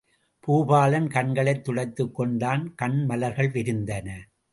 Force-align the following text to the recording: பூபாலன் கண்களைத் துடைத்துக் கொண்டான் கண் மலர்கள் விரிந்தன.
பூபாலன் 0.47 1.07
கண்களைத் 1.07 1.63
துடைத்துக் 1.63 2.15
கொண்டான் 2.15 2.75
கண் 2.75 3.05
மலர்கள் 3.05 3.51
விரிந்தன. 3.51 4.09